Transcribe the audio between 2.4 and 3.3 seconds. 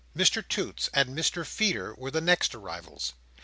arrivals.